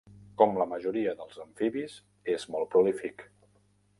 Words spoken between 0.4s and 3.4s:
Com la majoria dels amfibis és molt prolífic.